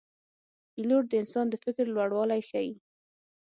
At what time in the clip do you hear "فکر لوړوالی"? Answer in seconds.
1.63-2.41